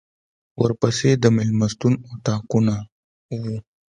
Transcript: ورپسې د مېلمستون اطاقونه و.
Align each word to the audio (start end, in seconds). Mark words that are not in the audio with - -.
ورپسې 0.61 1.09
د 1.23 1.25
مېلمستون 1.37 1.93
اطاقونه 2.13 2.75
و. 3.41 3.43